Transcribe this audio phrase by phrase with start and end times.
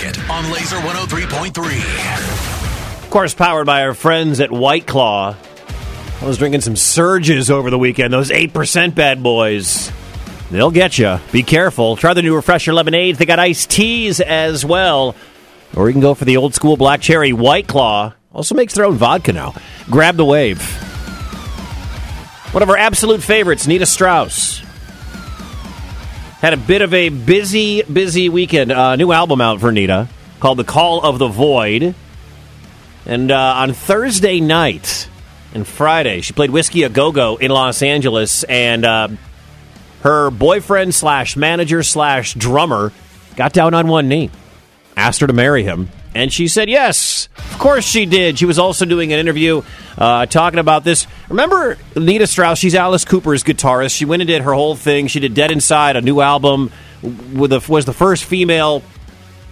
[0.00, 3.02] Wicket on Lazer 103.3.
[3.02, 5.36] Of course, powered by our friends at White Claw.
[6.20, 8.10] I was drinking some surges over the weekend.
[8.12, 9.92] Those 8% bad boys.
[10.50, 11.18] They'll get you.
[11.32, 11.96] Be careful.
[11.96, 13.18] Try the new refresher lemonades.
[13.18, 15.14] They got iced teas as well.
[15.76, 18.14] Or you can go for the old school black cherry White Claw.
[18.32, 19.54] Also makes their own vodka now.
[19.90, 20.62] Grab the wave.
[22.52, 24.62] One of our absolute favorites, Nita Strauss.
[26.40, 28.72] Had a bit of a busy, busy weekend.
[28.72, 30.08] Uh, new album out for Nita
[30.40, 31.94] called The Call of the Void.
[33.04, 35.10] And uh, on Thursday night
[35.52, 38.42] and Friday, she played Whiskey a Go Go in Los Angeles.
[38.44, 39.08] And uh,
[40.00, 42.90] her boyfriend slash manager slash drummer
[43.36, 44.30] got down on one knee,
[44.96, 45.90] asked her to marry him.
[46.14, 47.28] And she said yes.
[47.36, 48.38] Of course she did.
[48.38, 49.62] She was also doing an interview
[49.96, 51.06] uh, talking about this.
[51.28, 52.58] Remember Nita Strauss?
[52.58, 53.96] She's Alice Cooper's guitarist.
[53.96, 55.06] She went and did her whole thing.
[55.06, 56.72] She did Dead Inside, a new album.
[57.02, 58.82] With a, was the first female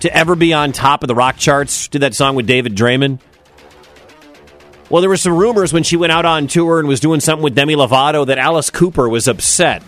[0.00, 1.88] to ever be on top of the rock charts.
[1.88, 3.20] Did that song with David Draiman.
[4.90, 7.44] Well, there were some rumors when she went out on tour and was doing something
[7.44, 9.82] with Demi Lovato that Alice Cooper was upset.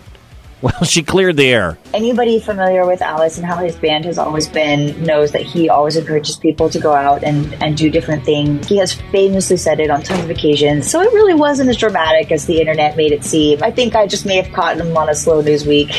[0.62, 1.78] Well, she cleared the air.
[1.94, 5.96] Anybody familiar with Alice and how his band has always been knows that he always
[5.96, 8.68] encourages people to go out and, and do different things.
[8.68, 10.90] He has famously said it on tons of occasions.
[10.90, 13.62] So it really wasn't as dramatic as the internet made it seem.
[13.62, 15.90] I think I just may have caught him on a slow news week.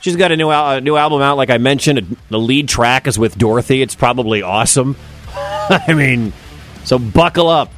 [0.00, 2.18] She's got a new new album out, like I mentioned.
[2.28, 3.80] The lead track is with Dorothy.
[3.80, 4.96] It's probably awesome.
[5.34, 6.34] I mean,
[6.84, 7.70] so buckle up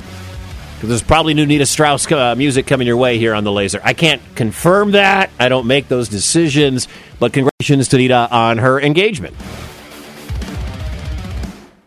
[0.77, 3.81] because there's probably new Nita Strauss uh, music coming your way here on the Lazer.
[3.83, 5.31] I can't confirm that.
[5.39, 6.87] I don't make those decisions,
[7.19, 9.35] but congratulations to Nita on her engagement.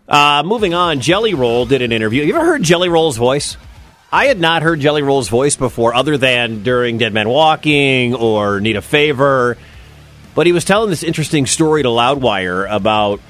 [0.08, 2.24] Uh, moving on, Jelly Roll did an interview.
[2.24, 3.58] You ever heard Jelly Roll's voice?
[4.12, 8.60] I had not heard Jelly Roll's voice before, other than during Dead Man Walking or
[8.60, 9.56] Need a Favor.
[10.34, 13.22] But he was telling this interesting story to Loudwire about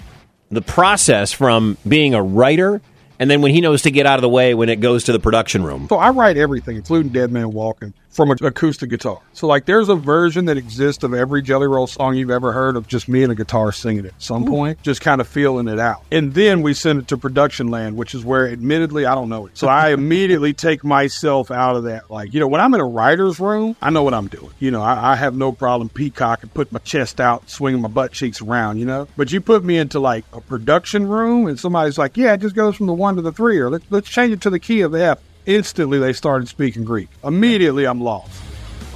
[0.50, 2.82] the process from being a writer
[3.20, 5.12] and then when he knows to get out of the way when it goes to
[5.12, 5.88] the production room.
[5.90, 9.22] So I write everything, including Dead Man Walking, from an acoustic guitar.
[9.32, 12.76] So like there's a version that exists of every Jelly Roll song you've ever heard
[12.76, 14.52] of just me and a guitar singing it at some Ooh.
[14.52, 16.04] point, just kind of feeling it out.
[16.12, 19.48] And then we send it to production land, which is where admittedly I don't know
[19.48, 19.58] it.
[19.58, 22.12] So I immediately take myself out of that.
[22.12, 24.52] Like, you know, when I'm in a writer's room, I know what I'm doing.
[24.60, 27.88] You know, I, I have no problem peacock and put my chest out, swinging my
[27.88, 29.08] butt cheeks around, you know?
[29.16, 32.54] But you put me into like a production room and somebody's like, yeah, it just
[32.54, 34.82] goes from the one to the three, or let's, let's change it to the key
[34.82, 35.20] of the F.
[35.46, 37.10] Instantly, they started speaking Greek.
[37.24, 38.42] Immediately, I'm lost.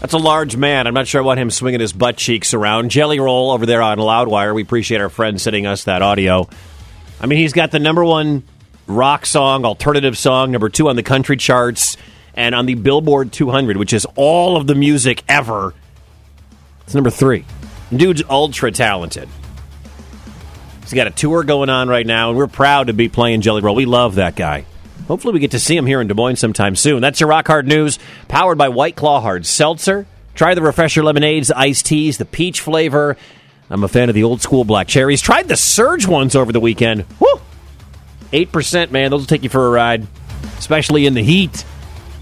[0.02, 0.86] That's a large man.
[0.86, 2.92] I'm not sure I want him swinging his butt cheeks around.
[2.92, 4.54] Jelly Roll over there on Loudwire.
[4.54, 6.50] We appreciate our friend sending us that audio.
[7.22, 8.44] I mean, he's got the number one
[8.86, 11.96] rock song, alternative song, number two on the country charts,
[12.34, 15.74] and on the Billboard 200, which is all of the music ever.
[16.82, 17.46] It's number three.
[17.96, 19.30] Dude's ultra talented.
[20.82, 23.62] He's got a tour going on right now, and we're proud to be playing Jelly
[23.62, 23.76] Roll.
[23.76, 24.66] We love that guy.
[25.08, 27.02] Hopefully, we get to see him here in Des Moines sometime soon.
[27.02, 30.06] That's your Rock Hard News, powered by White Claw Hard Seltzer.
[30.36, 33.18] Try the Refresher Lemonades, iced teas, the peach flavor.
[33.70, 35.22] I'm a fan of the old school black cherries.
[35.22, 37.06] Tried the Surge ones over the weekend.
[37.20, 37.42] Woo!
[38.32, 39.12] 8%, man.
[39.12, 40.08] Those will take you for a ride,
[40.58, 41.66] especially in the heat.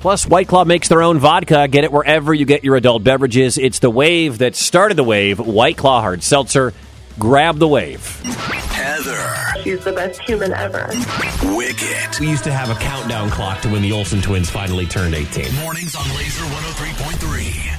[0.01, 1.67] Plus, White Claw makes their own vodka.
[1.67, 3.57] Get it wherever you get your adult beverages.
[3.57, 5.39] It's the wave that started the wave.
[5.39, 6.73] White Claw Hard Seltzer.
[7.19, 8.01] Grab the wave.
[9.01, 9.63] Heather.
[9.63, 10.87] She's the best human ever.
[11.55, 12.19] Wicket.
[12.19, 15.55] We used to have a countdown clock to when the Olsen twins finally turned 18.
[15.55, 17.71] Mornings on Lazer 103.3.